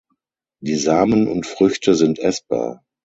Die 0.63 0.77
Samen 0.77 1.27
und 1.27 1.45
Früchte 1.45 1.93
sind 1.93 2.17
essbar. 2.17 2.83